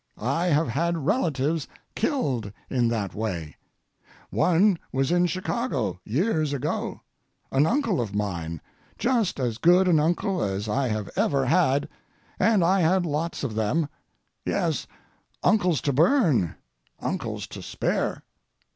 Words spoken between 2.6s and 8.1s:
in that way. One was in Chicago years ago—an uncle